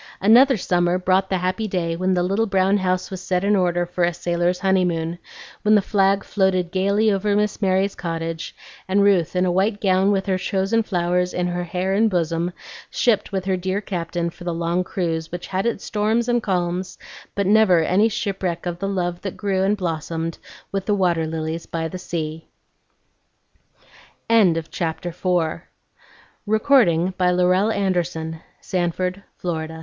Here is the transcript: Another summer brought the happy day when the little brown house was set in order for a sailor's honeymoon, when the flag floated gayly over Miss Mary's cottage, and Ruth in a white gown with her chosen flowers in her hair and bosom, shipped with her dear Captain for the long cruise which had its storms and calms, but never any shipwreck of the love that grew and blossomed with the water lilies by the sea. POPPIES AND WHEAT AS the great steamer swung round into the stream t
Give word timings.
Another 0.19 0.57
summer 0.57 0.97
brought 0.97 1.29
the 1.29 1.37
happy 1.37 1.67
day 1.67 1.95
when 1.95 2.15
the 2.15 2.23
little 2.23 2.47
brown 2.47 2.77
house 2.77 3.11
was 3.11 3.21
set 3.21 3.43
in 3.43 3.55
order 3.55 3.85
for 3.85 4.03
a 4.03 4.15
sailor's 4.15 4.57
honeymoon, 4.57 5.19
when 5.61 5.75
the 5.75 5.81
flag 5.83 6.23
floated 6.23 6.71
gayly 6.71 7.11
over 7.11 7.35
Miss 7.35 7.61
Mary's 7.61 7.93
cottage, 7.93 8.55
and 8.87 9.03
Ruth 9.03 9.35
in 9.35 9.45
a 9.45 9.51
white 9.51 9.79
gown 9.79 10.11
with 10.11 10.25
her 10.25 10.39
chosen 10.39 10.81
flowers 10.81 11.35
in 11.35 11.45
her 11.45 11.63
hair 11.65 11.93
and 11.93 12.09
bosom, 12.09 12.51
shipped 12.89 13.31
with 13.31 13.45
her 13.45 13.55
dear 13.55 13.79
Captain 13.79 14.31
for 14.31 14.43
the 14.43 14.55
long 14.55 14.83
cruise 14.83 15.31
which 15.31 15.45
had 15.45 15.67
its 15.67 15.83
storms 15.83 16.27
and 16.27 16.41
calms, 16.41 16.97
but 17.35 17.45
never 17.45 17.81
any 17.83 18.09
shipwreck 18.09 18.65
of 18.65 18.79
the 18.79 18.89
love 18.89 19.21
that 19.21 19.37
grew 19.37 19.61
and 19.61 19.77
blossomed 19.77 20.39
with 20.71 20.87
the 20.87 20.95
water 20.95 21.27
lilies 21.27 21.67
by 21.67 21.87
the 21.87 21.99
sea. 21.99 22.47
POPPIES 24.27 24.29
AND 24.29 24.55
WHEAT 24.55 24.81
AS 24.81 25.03
the 25.03 25.65
great 26.51 26.63
steamer 26.63 26.63
swung 26.63 27.45
round 27.45 27.75
into 27.75 27.99
the 28.79 28.83
stream 28.83 29.67
t 29.67 29.73